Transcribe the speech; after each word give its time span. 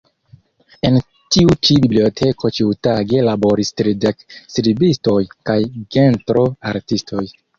En 0.87 0.95
tiu 1.35 1.51
ĉi 1.67 1.75
biblioteko 1.83 2.51
ĉiutage 2.59 3.21
laboris 3.27 3.71
tridek 3.81 4.25
skribistoj 4.55 5.21
kaj 5.51 5.61
gentro-artistoj. 5.97 7.23